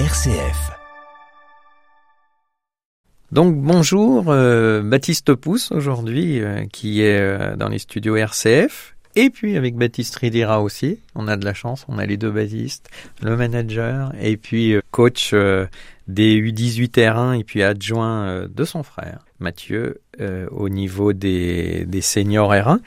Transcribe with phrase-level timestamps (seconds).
[0.00, 0.72] RCF.
[3.30, 8.96] Donc bonjour, euh, Baptiste Pousse aujourd'hui, euh, qui est euh, dans les studios RCF.
[9.14, 12.32] Et puis avec Baptiste Ridira aussi, on a de la chance, on a les deux
[12.32, 12.90] Baptistes,
[13.22, 15.32] le manager et puis coach
[16.08, 21.86] des U18 R1 et puis adjoint euh, de son frère, Mathieu, euh, au niveau des,
[21.86, 22.78] des seniors R1.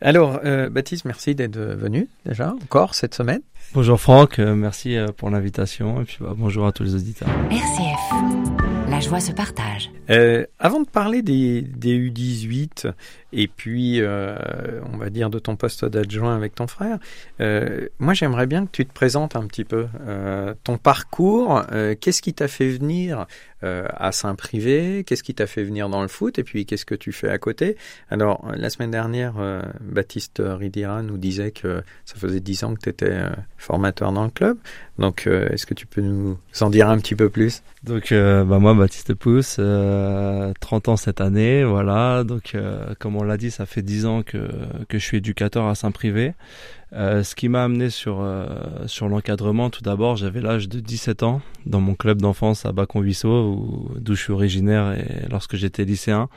[0.00, 3.40] Alors euh, Baptiste, merci d'être venu déjà encore cette semaine.
[3.74, 7.28] Bonjour Franck, merci pour l'invitation et puis bah, bonjour à tous les auditeurs.
[7.50, 8.69] RCF.
[9.00, 9.90] La joie se partage.
[10.10, 12.92] Euh, avant de parler des, des U18
[13.32, 14.36] et puis euh,
[14.92, 16.98] on va dire de ton poste d'adjoint avec ton frère,
[17.40, 19.86] euh, moi j'aimerais bien que tu te présentes un petit peu
[20.64, 21.62] ton parcours.
[21.98, 23.26] qu'est-ce qui t'a fait venir
[23.64, 26.94] euh, à Saint-Privé Qu'est-ce qui t'a fait venir dans le foot Et puis qu'est-ce que
[26.94, 27.76] tu fais à côté?
[28.10, 32.74] Alors euh, la semaine dernière, euh, Baptiste Ridira nous disait que ça faisait 10 ans
[32.74, 33.18] que tu étais
[33.58, 34.58] formateur dans le club.
[35.00, 37.62] Donc euh, est-ce que tu peux nous en dire un petit peu plus?
[37.82, 42.22] Donc euh, bah, moi Baptiste Pousse, euh, 30 ans cette année, voilà.
[42.22, 44.50] Donc euh, comme on l'a dit, ça fait 10 ans que,
[44.88, 46.34] que je suis éducateur à Saint-Privé.
[46.92, 48.46] Euh, ce qui m'a amené sur, euh,
[48.86, 53.28] sur l'encadrement, tout d'abord, j'avais l'âge de 17 ans dans mon club d'enfance à Bacon-Vissot,
[53.52, 56.28] où- d'où je suis originaire et lorsque j'étais lycéen,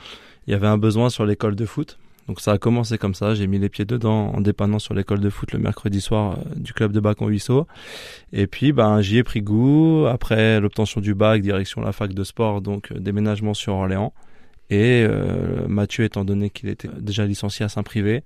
[0.46, 1.98] il y avait un besoin sur l'école de foot.
[2.28, 5.20] Donc ça a commencé comme ça, j'ai mis les pieds dedans en dépannant sur l'école
[5.20, 7.66] de foot le mercredi soir euh, du club de Bacon-Vissot.
[8.32, 12.24] Et puis ben j'y ai pris goût après l'obtention du bac direction la fac de
[12.24, 14.14] sport donc déménagement sur Orléans
[14.70, 15.06] et
[15.68, 18.22] Mathieu étant donné qu'il était déjà licencié à Saint-Privé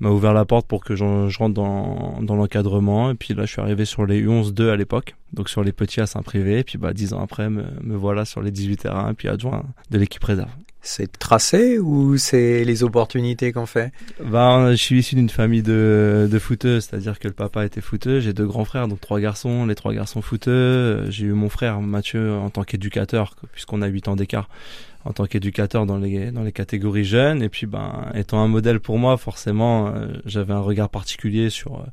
[0.00, 1.04] m'a ouvert la porte pour que je
[1.38, 5.14] rentre dans, dans l'encadrement et puis là je suis arrivé sur les U11-2 à l'époque
[5.32, 8.24] donc sur les petits à Saint-Privé et puis bah dix ans après me, me voilà
[8.24, 10.50] sur les 18 terrains et puis adjoint de l'équipe réserve.
[10.86, 13.90] C'est tracé ou c'est les opportunités qu'on fait?
[14.22, 18.20] Bah, je suis issu d'une famille de, de footeux, c'est-à-dire que le papa était footeux.
[18.20, 21.10] J'ai deux grands frères, donc trois garçons, les trois garçons footeux.
[21.10, 24.50] J'ai eu mon frère Mathieu en tant qu'éducateur, puisqu'on a huit ans d'écart,
[25.04, 27.42] en tant qu'éducateur dans les, dans les catégories jeunes.
[27.42, 31.76] Et puis, ben, étant un modèle pour moi, forcément, euh, j'avais un regard particulier sur,
[31.76, 31.84] euh,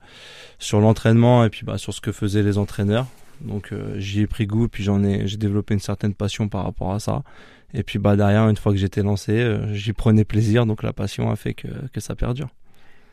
[0.59, 3.07] sur l'entraînement et puis bah, sur ce que faisaient les entraîneurs.
[3.41, 6.63] Donc, euh, j'y ai pris goût, puis j'en ai, j'ai développé une certaine passion par
[6.63, 7.23] rapport à ça.
[7.73, 11.31] Et puis bah derrière, une fois que j'étais lancé, j'y prenais plaisir, donc la passion
[11.31, 12.49] a fait que, que ça perdure.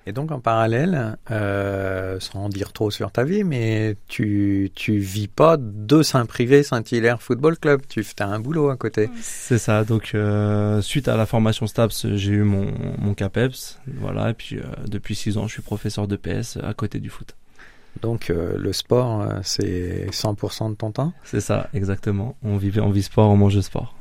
[0.09, 4.99] Et donc en parallèle, euh, sans en dire trop sur ta vie, mais tu tu
[4.99, 9.11] vis pas de Saint-Privé Saint-Hilaire Football Club, tu as un boulot à côté.
[9.21, 9.85] C'est ça.
[9.85, 14.31] Donc euh, suite à la formation STAPS, j'ai eu mon mon CAPEPS, voilà.
[14.31, 17.37] Et puis euh, depuis six ans, je suis professeur de PS à côté du foot.
[18.01, 22.37] Donc euh, le sport, euh, c'est 100% de ton temps, C'est ça, exactement.
[22.43, 23.95] On vivait, on vit sport, on mange sport.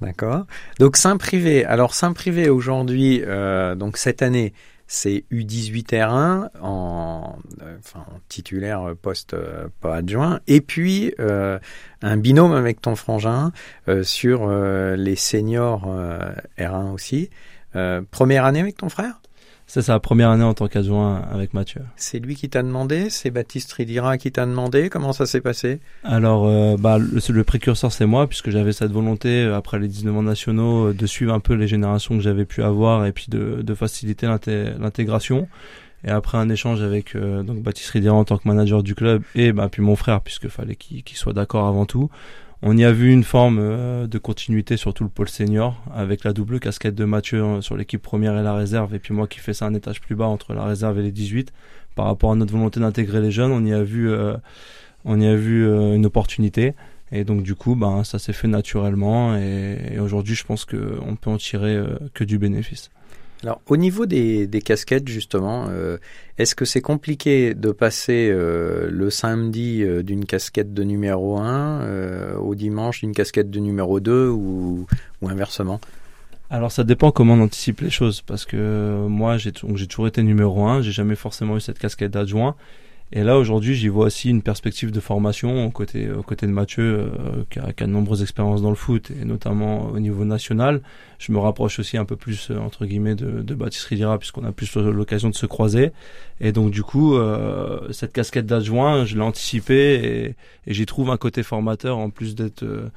[0.00, 0.46] d'accord
[0.78, 4.52] Donc Saint-Privé, alors Saint-Privé aujourd'hui, euh, donc cette année,
[4.86, 11.58] c'est U18R1 en, euh, enfin, en titulaire euh, poste euh, pas adjoint, et puis euh,
[12.02, 13.52] un binôme avec ton frangin
[13.88, 16.18] euh, sur les seniors euh,
[16.58, 17.30] R1 aussi.
[18.10, 19.20] Première année avec ton frère?
[19.68, 21.82] C'est sa première année en tant qu'adjoint avec Mathieu.
[21.96, 23.10] C'est lui qui t'a demandé?
[23.10, 24.88] C'est Baptiste Ridira qui t'a demandé?
[24.88, 25.80] Comment ça s'est passé?
[26.04, 29.88] Alors, euh, bah, le, le précurseur, c'est moi, puisque j'avais cette volonté, euh, après les
[29.88, 33.12] 19 ans nationaux, euh, de suivre un peu les générations que j'avais pu avoir et
[33.12, 35.48] puis de, de faciliter l'inté- l'intégration.
[36.04, 39.22] Et après un échange avec euh, donc Baptiste Ridira en tant que manager du club
[39.34, 42.08] et bah, puis mon frère, puisque fallait qu'il qu'il soit d'accord avant tout,
[42.62, 46.24] on y a vu une forme euh, de continuité sur tout le pôle senior, avec
[46.24, 49.26] la double casquette de Mathieu euh, sur l'équipe première et la réserve, et puis moi
[49.26, 51.52] qui fais ça un étage plus bas entre la réserve et les 18.
[51.94, 54.10] Par rapport à notre volonté d'intégrer les jeunes, on y a vu...
[54.10, 54.36] euh,
[55.04, 56.74] on y a vu une opportunité
[57.12, 61.14] et donc du coup ben ça s'est fait naturellement et, aujourd'hui je pense que on
[61.14, 61.80] peut en tirer
[62.12, 62.90] que du bénéfice.
[63.42, 65.98] Alors, au niveau des, casquettes, justement, euh,
[66.38, 71.80] est-ce que c'est compliqué de passer euh, le samedi euh, d'une casquette de numéro 1
[71.80, 74.86] euh, au dimanche d'une casquette de numéro 2 ou,
[75.22, 75.80] inversement?
[76.48, 80.64] Alors ça dépend comment on anticipe les choses parce que moi j'ai toujours été numéro
[80.64, 82.54] un, j'ai jamais forcément eu cette casquette d'adjoint
[83.12, 86.52] et là aujourd'hui j'y vois aussi une perspective de formation aux côtés aux côtés de
[86.52, 90.00] Mathieu euh, qui, a, qui a de nombreuses expériences dans le foot et notamment au
[90.00, 90.80] niveau national.
[91.18, 94.44] Je me rapproche aussi un peu plus euh, entre guillemets de, de Baptiste Ridira puisqu'on
[94.44, 95.92] a plus l'occasion de se croiser
[96.40, 101.10] et donc du coup euh, cette casquette d'adjoint je l'ai anticipée et, et j'y trouve
[101.10, 102.90] un côté formateur en plus d'être euh,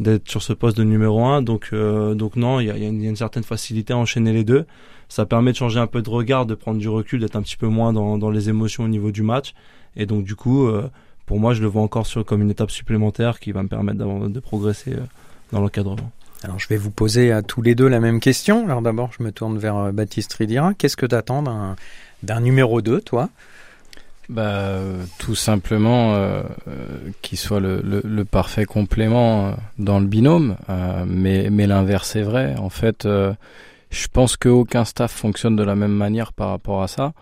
[0.00, 1.42] d'être sur ce poste de numéro un.
[1.42, 4.66] Donc, euh, donc non, il y a, une, certaine facilité à enchaîner les deux.
[5.08, 7.56] Ça permet de changer un peu de regard, de prendre du recul, d'être un petit
[7.56, 9.54] peu moins dans, dans les émotions au niveau du match.
[9.96, 10.88] Et donc du coup, euh,
[11.26, 13.98] pour moi, je le vois encore sur, comme une étape supplémentaire qui va me permettre
[14.28, 15.00] de progresser euh,
[15.52, 16.10] dans l'encadrement.
[16.44, 18.64] Alors, je vais vous poser à tous les deux la même question.
[18.66, 20.72] Alors, d'abord, je me tourne vers Baptiste Ridira.
[20.74, 21.42] Qu'est-ce que t'attends
[22.22, 23.28] d'un numéro 2, toi?
[24.28, 24.78] Bah,
[25.18, 26.42] Tout simplement euh,
[27.22, 30.56] qu'il soit le, le, parfait complément dans le binôme,
[31.06, 32.54] mais, mais l'inverse est vrai.
[32.58, 33.06] En fait,
[33.90, 37.12] je pense qu'aucun staff fonctionne de la même manière par rapport à ça.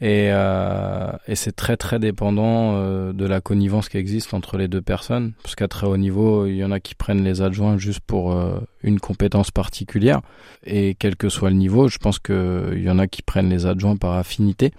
[0.00, 4.68] Et, euh, et c'est très très dépendant euh, de la connivence qui existe entre les
[4.68, 5.32] deux personnes.
[5.42, 8.32] Parce qu'à très haut niveau, il y en a qui prennent les adjoints juste pour
[8.32, 10.20] euh, une compétence particulière.
[10.64, 13.66] Et quel que soit le niveau, je pense qu'il y en a qui prennent les
[13.66, 14.72] adjoints par affinité.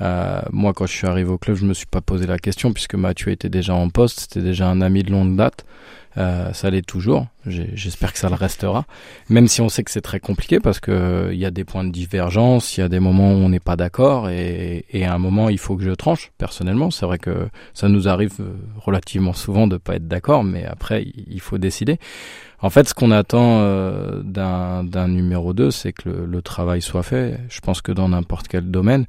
[0.00, 2.72] Euh, moi, quand je suis arrivé au club, je me suis pas posé la question
[2.72, 5.64] puisque Mathieu était déjà en poste, c'était déjà un ami de longue date.
[6.16, 7.26] Euh, ça l'est toujours.
[7.46, 8.84] J'espère que ça le restera.
[9.28, 11.64] Même si on sait que c'est très compliqué parce que euh, il y a des
[11.64, 15.14] points de divergence, il y a des moments où on n'est pas d'accord et, à
[15.14, 16.30] un moment il faut que je tranche.
[16.38, 20.64] Personnellement, c'est vrai que ça nous arrive euh, relativement souvent de pas être d'accord, mais
[20.64, 21.98] après il faut décider.
[22.60, 23.62] En fait, ce qu'on attend
[24.24, 27.38] d'un numéro 2, c'est que le, travail soit fait.
[27.48, 29.06] Je pense que dans n'importe quel domaine.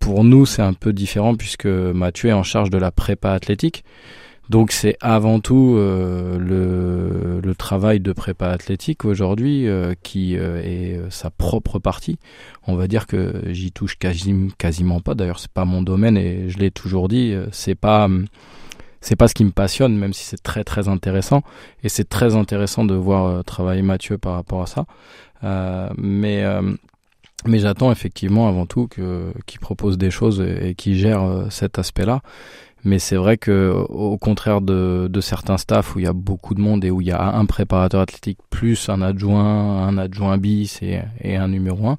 [0.00, 3.84] Pour nous, c'est un peu différent puisque Mathieu est en charge de la prépa athlétique.
[4.48, 10.62] Donc c'est avant tout euh, le, le, travail de prépa athlétique aujourd'hui euh, qui euh,
[10.62, 12.18] est sa propre partie.
[12.66, 15.14] On va dire que j'y touche quasi, quasiment pas.
[15.14, 17.34] D'ailleurs c'est pas mon domaine et je l'ai toujours dit.
[17.50, 18.08] C'est pas
[19.00, 21.42] c'est pas ce qui me passionne, même si c'est très très intéressant
[21.82, 24.86] et c'est très intéressant de voir travailler Mathieu par rapport à ça.
[25.98, 26.44] mais
[27.44, 32.22] mais j'attends effectivement avant tout qu'il propose des choses et qu'il gère cet aspect-là.
[32.86, 36.60] Mais c'est vrai que au contraire de, certains staffs où il y a beaucoup de
[36.60, 40.80] monde et où il y a un préparateur athlétique plus un adjoint, un adjoint bis
[40.82, 41.98] et, et un numéro un,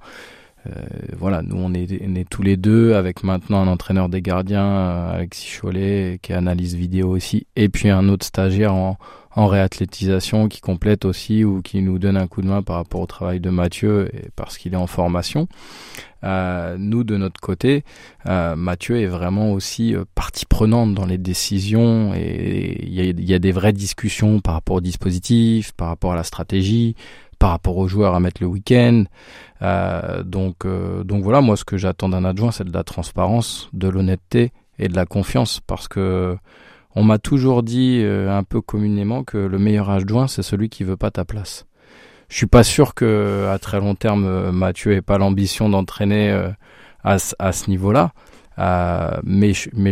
[0.66, 0.72] euh,
[1.18, 4.66] voilà, nous on est, on est, tous les deux avec maintenant un entraîneur des gardiens,
[4.66, 8.98] euh, Alexis Cholet, qui analyse vidéo aussi, et puis un autre stagiaire en,
[9.38, 13.01] en réathlétisation qui complète aussi ou qui nous donne un coup de main par rapport
[13.01, 15.48] au travail de Mathieu et parce qu'il est en formation.
[16.24, 17.84] Euh, nous, de notre côté,
[18.25, 23.39] euh, Mathieu est vraiment aussi euh, partie prenante dans les décisions et il y, a,
[23.39, 26.95] des vraies discussions par rapport au dispositif, par rapport à la stratégie,
[27.38, 29.04] par rapport aux joueurs à mettre le week-end.
[29.62, 33.69] Euh, donc, euh, donc voilà, moi ce que j'attends d'un adjoint, c'est de la transparence,
[33.74, 36.36] de l'honnêteté et de la confiance parce que
[36.98, 40.84] on m'a toujours dit euh, un peu communément que le meilleur adjoint, c'est celui qui
[40.84, 41.68] veut pas ta place.
[42.28, 46.32] Je suis pas sûr que à très long terme euh, Mathieu ait pas l'ambition d'entraîner
[46.32, 46.50] euh,
[47.04, 48.14] à, à, ce niveau-là,
[49.24, 49.92] mais mais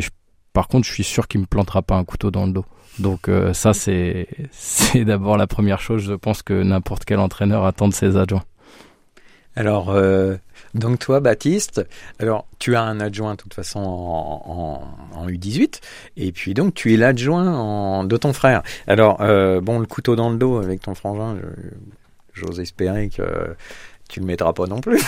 [0.52, 2.66] par contre, je suis sûr qu'il me plantera pas un couteau dans le dos.
[2.98, 6.02] Donc ça c'est c'est d'abord la première chose.
[6.02, 8.46] Je pense que n'importe quel entraîneur attend de ses adjoints.
[9.56, 10.36] Alors, euh,
[10.74, 11.86] donc toi, Baptiste,
[12.20, 15.80] alors tu as un adjoint de toute façon en, en, en U18,
[16.18, 18.64] et puis donc tu es l'adjoint de ton frère.
[18.88, 21.38] Alors, euh, bon, le couteau dans le dos avec ton frangin,
[22.34, 23.56] j'ose espérer que
[24.10, 25.02] tu le mettras pas non plus.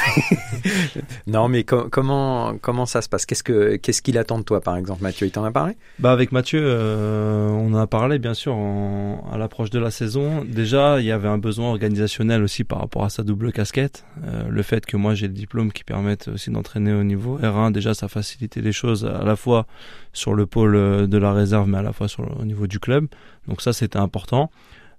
[1.28, 3.26] non, mais comment comment ça se passe?
[3.26, 5.78] Qu'est-ce que qu'est-ce qu'il attend de toi, par exemple, Mathieu Il t'en a parlé?
[6.00, 9.92] Bah avec Mathieu, euh, on en a parlé bien sûr en, à l'approche de la
[9.92, 10.44] saison.
[10.46, 14.04] Déjà, il y avait un besoin organisationnel aussi par rapport à sa double casquette.
[14.26, 17.72] Euh, le fait que moi j'ai le diplôme qui permette aussi d'entraîner au niveau R1,
[17.72, 19.68] déjà ça facilitait les choses à la fois
[20.14, 23.08] sur le pôle de la réserve, mais à la fois sur au niveau du club.
[23.48, 24.50] Donc ça c'était important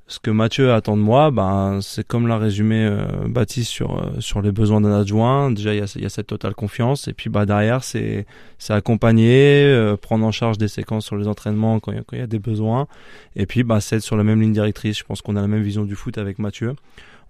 [0.08, 4.40] ce que Mathieu attend de moi, ben, c'est comme l'a résumé euh, sur, euh, sur
[4.40, 5.50] les besoins d'un adjoint.
[5.50, 7.08] Déjà, il y a, y a, cette totale confiance.
[7.08, 8.26] Et puis bah, derrière, c'est
[8.70, 12.26] accompagner, euh, prendre en charge des séquences sur les entraînements quand il y, y, a
[12.26, 12.88] des besoins.
[13.36, 14.98] Et puis bah, c'est être sur la même ligne directrice.
[14.98, 16.74] Je pense qu'on a la même vision du foot avec Mathieu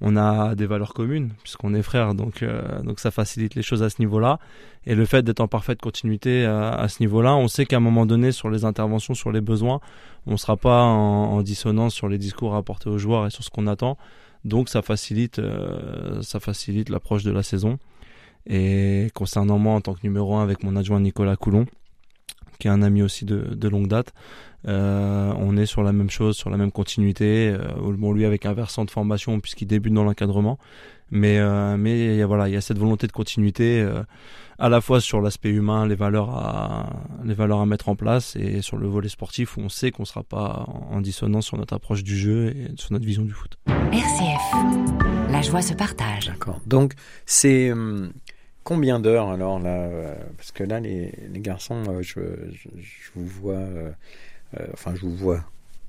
[0.01, 3.83] on a des valeurs communes puisqu'on est frères, donc euh, donc ça facilite les choses
[3.83, 4.39] à ce niveau-là.
[4.87, 8.07] Et le fait d'être en parfaite continuité à, ce niveau-là, on sait qu'à un moment
[8.07, 9.81] donné, sur les interventions, sur les besoins,
[10.27, 13.45] on ne sera pas en, dissonance sur les discours à apporter aux joueurs et sur
[13.45, 13.99] ce qu'on attend.
[14.45, 17.79] Donc ça facilite euh, ça facilite l'approche de la saison.
[18.47, 21.67] Et concernant moi en tant que numéro un avec mon adjoint Nicolas Coulon,
[22.59, 24.13] qui est un ami aussi de, de longue date,
[24.67, 27.49] euh, on est sur la même chose, sur la même continuité.
[27.49, 30.59] Euh, bon, lui avec un versant de formation puisqu'il débute dans l'encadrement,
[31.11, 34.03] mais euh, mais y a, voilà, il y a cette volonté de continuité euh,
[34.59, 38.35] à la fois sur l'aspect humain, les valeurs à les valeurs à mettre en place
[38.35, 41.75] et sur le volet sportif où on sait qu'on sera pas en, dissonance sur notre
[41.75, 43.59] approche du jeu et sur notre vision du foot.
[43.93, 46.27] RCF, la joie se partage.
[46.27, 46.61] D'accord.
[46.67, 46.95] Donc
[47.27, 48.11] c'est hum,
[48.69, 49.89] combien d'heures alors là
[50.37, 52.21] Parce que là, les, garçons, je,
[52.53, 53.67] je, vous vois
[54.57, 55.45] euh, enfin, je vous vois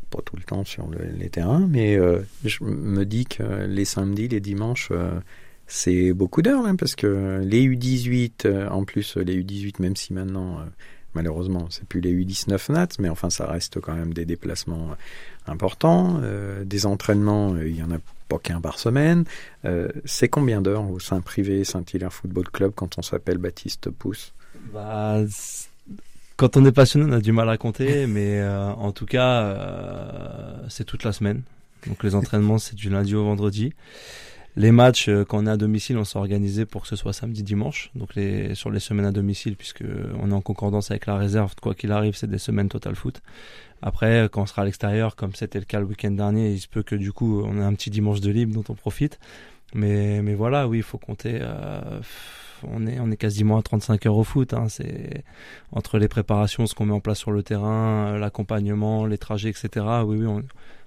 [0.10, 3.86] pas tout le temps sur le, les terrains, mais euh, je me dis que les
[3.86, 5.20] samedis, les dimanches, euh,
[5.68, 10.66] c'est beaucoup d'heures, hein, parce que les U18, en plus les U18, même si maintenant,
[11.14, 14.96] malheureusement, c'est plus les U19 nats, mais enfin, ça reste quand même des déplacements
[15.48, 16.22] importants,
[16.64, 17.98] des entraînements, il y en a
[18.28, 19.26] pas qu'un par semaine.
[20.06, 24.34] c'est combien d'heures au sein privé Saint-Hilaire Football Club quand on s'appelle Baptiste Pousse?
[24.74, 25.20] Bah,
[26.38, 29.44] Quand on est passionné, on a du mal à compter, mais euh, en tout cas,
[29.44, 31.42] euh, c'est toute la semaine.
[31.88, 33.74] Donc les entraînements, c'est du lundi au vendredi.
[34.56, 37.14] Les matchs, euh, quand on est à domicile, on s'est organisé pour que ce soit
[37.14, 37.92] samedi, dimanche.
[37.96, 38.12] Donc
[38.54, 39.84] sur les semaines à domicile, puisque
[40.22, 43.22] on est en concordance avec la réserve, quoi qu'il arrive, c'est des semaines total foot.
[43.82, 46.68] Après, quand on sera à l'extérieur, comme c'était le cas le week-end dernier, il se
[46.68, 49.20] peut que du coup, on ait un petit dimanche de libre dont on profite.
[49.74, 51.38] Mais, voilà, oui, il faut compter.
[51.42, 52.02] Euh,
[52.64, 54.54] on est, on est quasiment à 35 heures au foot.
[54.54, 54.68] Hein.
[54.68, 55.24] C'est
[55.72, 59.86] entre les préparations, ce qu'on met en place sur le terrain, l'accompagnement, les trajets, etc.
[60.06, 60.44] Oui, oui, on,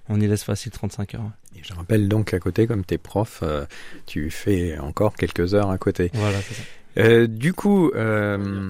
[0.09, 1.31] on y laisse facile 35 heures.
[1.55, 3.65] Et je rappelle donc qu'à côté, comme t'es prof, euh,
[4.05, 6.11] tu fais encore quelques heures à côté.
[6.13, 6.63] Voilà, c'est ça.
[6.97, 8.69] Euh, du coup, euh,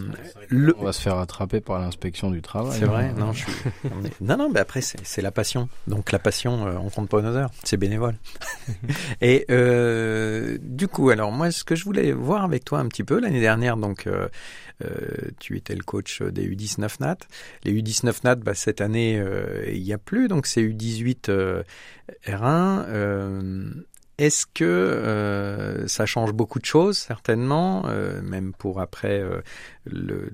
[0.50, 0.76] le...
[0.78, 2.78] On va se faire attraper par l'inspection du travail.
[2.80, 3.06] c'est vrai.
[3.06, 3.16] hein.
[3.18, 3.54] Non, je suis...
[4.22, 5.68] non, non, mais après c'est la passion.
[5.88, 8.16] Donc la passion, euh, on compte pas nos heures, c'est bénévole.
[9.22, 13.04] Et euh, du coup, alors moi, ce que je voulais voir avec toi un petit
[13.04, 14.28] peu l'année dernière, donc euh,
[14.84, 14.88] euh,
[15.40, 17.18] tu étais le coach des U19 Nat.
[17.64, 21.64] Les U19 Nat, bah, cette année, euh, il y a plus, donc c'est U18 euh,
[22.26, 23.84] R1.
[24.18, 29.42] Est-ce que euh, ça change beaucoup de choses, certainement, euh, même pour après euh,
[29.86, 30.32] le,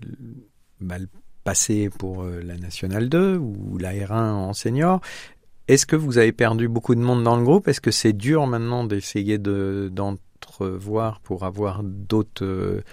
[1.44, 5.02] passé pour la Nationale 2 ou la R1 en senior?
[5.68, 7.68] Est-ce que vous avez perdu beaucoup de monde dans le groupe?
[7.68, 12.84] Est-ce que c'est dur maintenant d'essayer de, d'entrevoir pour avoir d'autres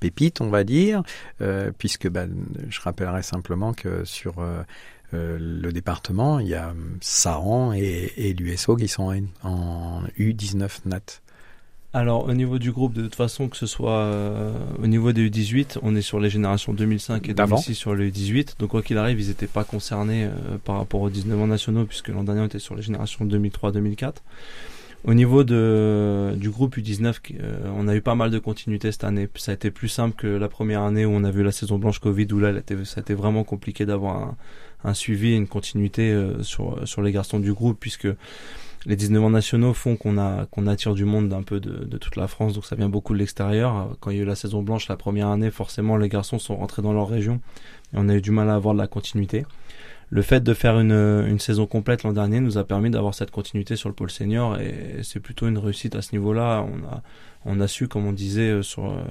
[0.00, 1.02] pépites, on va dire?
[1.78, 2.26] Puisque bah,
[2.68, 4.34] je rappellerai simplement que sur
[5.12, 11.20] le département, il y a Saran et, et l'USO qui sont en, en U19 NAT.
[11.94, 15.30] Alors, au niveau du groupe, de toute façon, que ce soit euh, au niveau des
[15.30, 17.54] U18, on est sur les générations 2005 et D'avant.
[17.54, 18.58] 2006 sur les U18.
[18.58, 21.84] Donc, quoi qu'il arrive, ils n'étaient pas concernés euh, par rapport aux 19 ans nationaux,
[21.84, 24.14] puisque l'an dernier, on était sur les générations 2003-2004.
[25.04, 28.90] Au niveau de, du groupe U19, qui, euh, on a eu pas mal de continuité
[28.90, 29.28] cette année.
[29.36, 31.78] Ça a été plus simple que la première année où on a vu la saison
[31.78, 32.52] blanche Covid, où là,
[32.84, 34.36] ça a été vraiment compliqué d'avoir un,
[34.82, 38.08] un suivi et une continuité euh, sur, sur les garçons du groupe, puisque
[38.86, 41.98] les 19 ans nationaux font qu'on a qu'on attire du monde d'un peu de, de
[41.98, 43.96] toute la France, donc ça vient beaucoup de l'extérieur.
[44.00, 46.56] Quand il y a eu la saison blanche la première année, forcément les garçons sont
[46.56, 47.40] rentrés dans leur région
[47.92, 49.44] et on a eu du mal à avoir de la continuité.
[50.10, 53.76] Le fait de faire une, saison complète l'an dernier nous a permis d'avoir cette continuité
[53.76, 56.64] sur le pôle senior et c'est plutôt une réussite à ce niveau-là.
[57.44, 59.02] On a su, comme on disait euh, sur euh,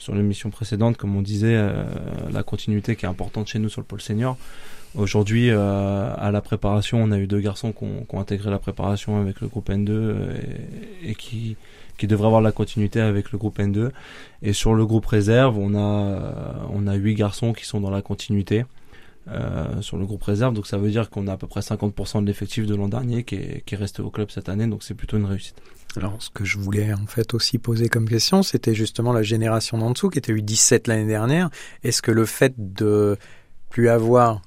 [0.00, 1.84] sur l'émission précédente, comme on disait, euh,
[2.32, 4.36] la continuité qui est importante chez nous sur le pôle senior.
[4.96, 9.40] Aujourd'hui, à la préparation, on a eu deux garçons qui ont, intégré la préparation avec
[9.40, 10.34] le groupe N2 euh,
[11.04, 11.56] et, qui,
[11.96, 13.90] qui devraient avoir la continuité avec le groupe N2.
[14.42, 18.02] Et sur le groupe réserve, on a, on a huit garçons qui sont dans la
[18.02, 18.64] continuité.
[19.28, 22.22] Euh, sur le groupe réserve, donc ça veut dire qu'on a à peu près 50%
[22.22, 24.82] de l'effectif de l'an dernier qui est, qui est resté au club cette année, donc
[24.82, 25.56] c'est plutôt une réussite.
[25.96, 29.76] Alors, ce que je voulais en fait aussi poser comme question, c'était justement la génération
[29.76, 31.50] d'en dessous qui était eu 17 l'année dernière.
[31.82, 33.16] Est-ce que le fait de
[33.70, 34.40] plus avoir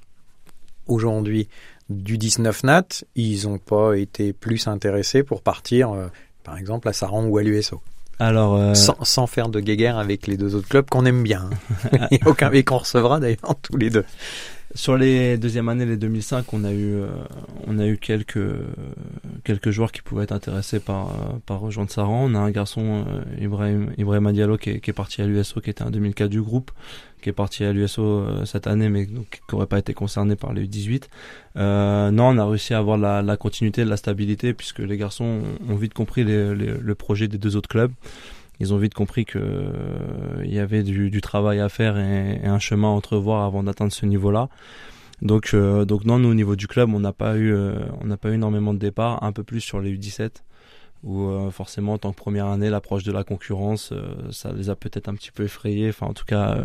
[0.86, 1.48] aujourd'hui
[1.90, 6.06] du 19 nat, ils n'ont pas été plus intéressés pour partir, euh,
[6.42, 7.82] par exemple, à Saran ou à l'USO,
[8.18, 11.50] Alors, euh, sans, sans faire de guéguerre avec les deux autres clubs qu'on aime bien,
[11.92, 12.08] hein.
[12.52, 14.04] et qu'on recevra d'ailleurs tous les deux.
[14.76, 17.06] Sur les deuxièmes années, les 2005, on a eu, euh,
[17.68, 18.40] on a eu quelques,
[19.44, 22.24] quelques joueurs qui pouvaient être intéressés par, euh, par rejoindre Saran.
[22.28, 25.60] On a un garçon, euh, Ibrahim, Ibrahim Diallo, qui est, qui est parti à l'USO,
[25.60, 26.72] qui était un 2004 du groupe,
[27.22, 30.52] qui est parti à l'USO cette année, mais donc, qui n'aurait pas été concerné par
[30.52, 31.04] les U18.
[31.56, 35.40] Euh, non, on a réussi à avoir la, la continuité, la stabilité, puisque les garçons
[35.68, 37.92] ont, ont vite compris les- les- le projet des deux autres clubs.
[38.60, 42.58] Ils ont vite compris que euh, il y avait du, travail à faire et, un
[42.58, 44.48] chemin à entrevoir avant d'atteindre ce niveau-là.
[45.22, 48.06] Donc, euh, donc non, nous au niveau du club, on n'a pas eu, euh, on
[48.06, 50.42] n'a pas eu énormément de départs, un peu plus sur les U17,
[51.02, 53.92] où euh, forcément en tant que première année, l'approche de la concurrence,
[54.30, 55.88] ça les a peut-être un petit peu effrayés.
[55.88, 56.58] Enfin, en tout cas,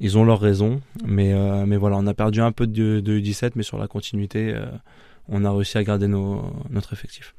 [0.00, 1.34] ils ont leurs raisons, mais
[1.66, 4.54] mais voilà, on a perdu un peu de, de U17, mais sur la continuité,
[5.28, 7.34] on a réussi à garder notre effectif.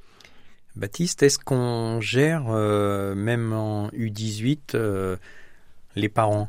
[0.76, 5.18] Baptiste, est-ce qu'on gère, euh, même en U18, euh,
[5.96, 6.48] les parents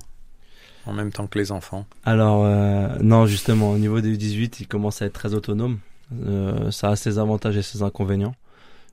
[0.86, 1.86] en même temps que les enfants?
[2.04, 5.78] Alors euh, non, justement, au niveau des U18, ils commencent à être très autonomes.
[6.70, 8.34] Ça a ses avantages et ses inconvénients.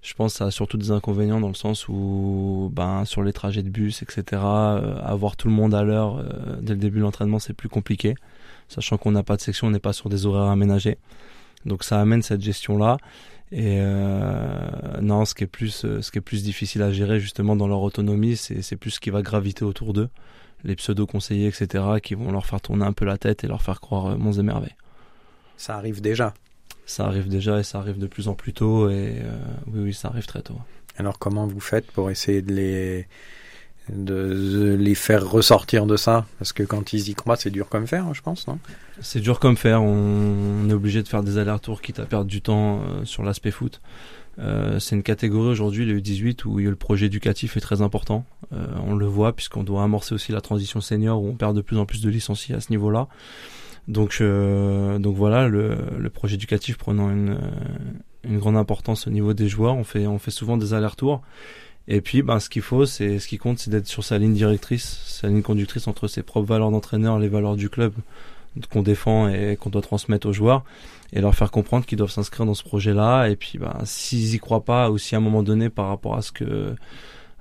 [0.04, 3.34] Je pense que ça a surtout des inconvénients dans le sens où, ben, sur les
[3.34, 4.24] trajets de bus, etc.,
[5.02, 6.24] avoir tout le monde à l'heure
[6.62, 8.14] dès le début de l'entraînement, c'est plus compliqué,
[8.70, 11.00] sachant qu'on n'a pas de section, on n'est pas sur des horaires aménagés.
[11.66, 12.98] Donc ça amène cette gestion-là.
[13.52, 14.70] Et euh,
[15.02, 17.68] non, ce qui est plus, euh, ce qui est plus difficile à gérer justement dans
[17.68, 20.10] leur autonomie, c'est c'est plus ce qui va graviter autour d'eux,
[20.66, 23.80] les pseudo-conseillers, etc., qui vont leur faire tourner un peu la tête et leur faire
[23.80, 24.76] croire euh, monts et merveilles.
[25.56, 26.34] Ça arrive déjà.
[26.86, 29.38] Ça arrive déjà et ça arrive de plus en plus tôt et euh,
[29.68, 30.58] oui, oui, ça arrive très tôt.
[30.98, 33.08] Alors comment vous faites pour essayer de les
[33.90, 37.88] de, les faire ressortir de ça Parce que quand ils y croient, c'est dur comme
[37.88, 38.60] fer, je pense, non?
[39.00, 39.82] C'est dur comme fer.
[39.82, 43.52] On, est obligé de faire des allers-retours, quitte à perdre du temps euh, sur l'aspect
[43.52, 43.82] foot.
[44.40, 48.26] Euh, c'est une catégorie aujourd'hui, le U18, où le projet éducatif est très important.
[48.54, 51.62] Euh, on le voit puisqu'on doit amorcer aussi la transition senior, où on perd de
[51.62, 53.08] plus en plus de licenciés à ce niveau-là.
[53.88, 57.40] Donc, donc voilà, le, le, projet éducatif prenant une,
[58.26, 61.22] une grande importance au niveau des joueurs, on fait, on fait souvent des allers-retours.
[61.88, 64.34] Et puis, ben, ce qu'il faut, c'est ce qui compte, c'est d'être sur sa ligne
[64.34, 67.94] directrice, sa ligne conductrice entre ses propres valeurs d'entraîneur, les valeurs du club
[68.72, 70.64] qu'on défend et qu'on doit transmettre aux joueurs,
[71.14, 73.28] et leur faire comprendre qu'ils doivent s'inscrire dans ce projet-là.
[73.28, 76.16] Et puis, ben, s'ils y croient pas, ou si à un moment donné, par rapport
[76.16, 76.76] à ce que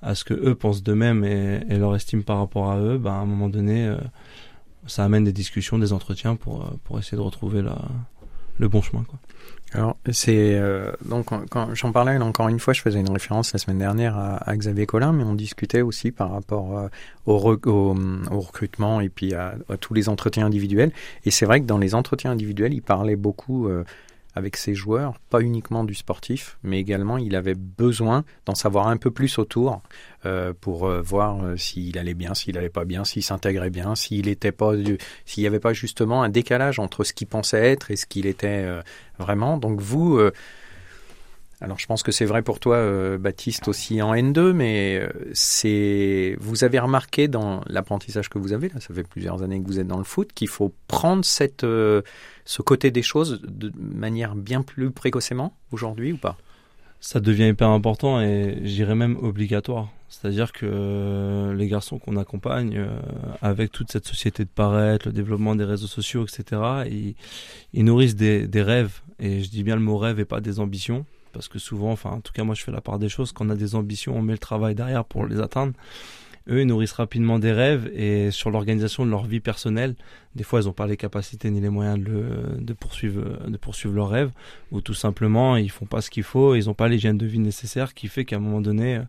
[0.03, 3.17] à ce que eux pensent d'eux-mêmes et, leur estime par rapport à eux, ben, à
[3.17, 3.97] un moment donné, euh,
[4.87, 7.79] ça amène des discussions, des entretiens pour euh, pour essayer de retrouver la,
[8.59, 9.19] le bon chemin, quoi.
[9.73, 13.59] Alors, c'est euh, donc quand j'en parlais encore une fois, je faisais une référence la
[13.59, 16.89] semaine dernière à, Xavier Collin, mais on discutait aussi par rapport euh,
[17.27, 20.93] au, au, recrutement et puis à, tous les entretiens individuels.
[21.25, 23.85] Et c'est vrai que dans les entretiens individuels, il parlait beaucoup euh,
[24.37, 28.99] avec ses joueurs, pas uniquement du sportif, mais également il avait besoin d'en savoir un
[28.99, 29.81] peu plus autour
[30.27, 33.95] euh, pour euh, voir euh, s'il allait bien, s'il allait pas bien, s'il s'intégrait bien,
[33.95, 34.73] s'il était pas,
[35.25, 38.27] s'il n'y avait pas justement un décalage entre ce qu'il pensait être et ce qu'il
[38.27, 38.67] était
[39.19, 39.57] vraiment.
[39.57, 40.21] Donc vous
[41.61, 46.65] alors je pense que c'est vrai pour toi, Baptiste, aussi en N2, mais c'est vous
[46.65, 49.87] avez remarqué dans l'apprentissage que vous avez, là, ça fait plusieurs années que vous êtes
[49.87, 51.65] dans le foot, qu'il faut prendre cette
[52.47, 56.39] ce côté des choses de manière bien plus précocement aujourd'hui ou pas?
[57.01, 59.91] Ça devient hyper important et j'irais même obligatoire.
[60.09, 62.99] C'est-à-dire que euh, les garçons qu'on accompagne, euh,
[63.43, 67.15] avec toute cette société de paraître, le développement des réseaux sociaux, etc., ils,
[67.75, 69.01] ils nourrissent des, des, rêves.
[69.19, 71.05] Et je dis bien le mot rêve et pas des ambitions.
[71.37, 73.33] Parce que souvent, en tout cas, moi, je fais la part des choses.
[73.33, 75.75] Quand on a des ambitions, on met le travail derrière pour les atteindre
[76.49, 79.95] eux, ils nourrissent rapidement des rêves et sur l'organisation de leur vie personnelle,
[80.35, 82.25] des fois, ils n'ont pas les capacités ni les moyens de,
[82.59, 84.31] de, poursuivre, de poursuivre leurs rêves,
[84.71, 87.39] ou tout simplement, ils font pas ce qu'il faut, ils n'ont pas l'hygiène de vie
[87.39, 89.03] nécessaire qui fait qu'à un moment donné, euh,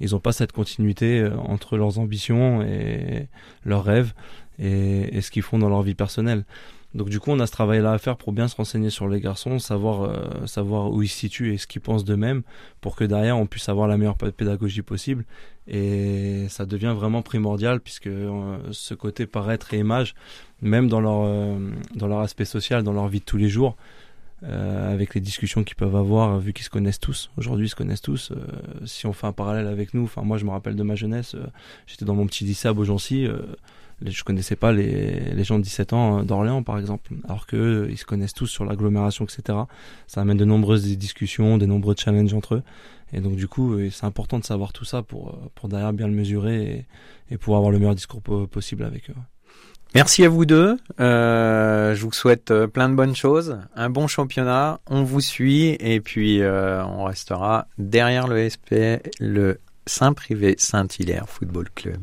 [0.00, 3.28] ils n'ont pas cette continuité euh, entre leurs ambitions et
[3.64, 4.12] leurs rêves
[4.58, 6.44] et, et ce qu'ils font dans leur vie personnelle.
[6.94, 9.20] Donc du coup, on a ce travail-là à faire pour bien se renseigner sur les
[9.20, 12.42] garçons, savoir euh, savoir où ils se situent et ce qu'ils pensent d'eux-mêmes,
[12.80, 15.24] pour que derrière on puisse avoir la meilleure pédagogie possible.
[15.68, 20.14] Et ça devient vraiment primordial puisque euh, ce côté paraître et image,
[20.62, 23.76] même dans leur euh, dans leur aspect social, dans leur vie de tous les jours,
[24.42, 27.30] avec les discussions qu'ils peuvent avoir, vu qu'ils se connaissent tous.
[27.36, 28.32] Aujourd'hui, ils se connaissent tous.
[28.86, 31.36] si on fait un parallèle avec nous, enfin moi, je me rappelle de ma jeunesse.
[31.86, 33.28] J'étais dans mon petit lycée à Beaugency
[34.06, 37.88] je connaissais pas les, les gens de 17 ans euh, d'Orléans par exemple, alors que
[37.90, 39.58] ils se connaissent tous sur l'agglomération, etc.
[40.06, 42.62] Ça amène de nombreuses discussions, de nombreux challenges entre eux.
[43.12, 45.92] Et donc du coup, euh, c'est important de savoir tout ça pour, euh, pour derrière
[45.92, 46.86] bien le mesurer
[47.30, 49.14] et, pouvoir avoir le meilleur discours possible avec eux.
[49.94, 50.76] Merci à vous deux.
[51.00, 54.80] Euh, je vous souhaite plein de bonnes choses, un bon championnat.
[54.86, 61.68] On vous suit et puis euh, on restera derrière le SP, le Saint-Privé Saint-Hilaire Football
[61.74, 61.98] Club.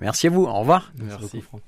[0.00, 0.44] Merci à vous.
[0.44, 0.92] Au revoir.
[0.98, 1.42] Merci.
[1.42, 1.62] Merci.